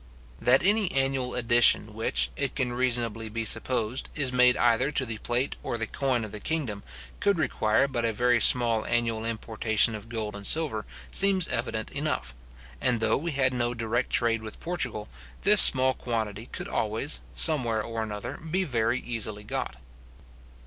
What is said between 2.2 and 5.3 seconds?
it can reasonably be supposed, is made either to the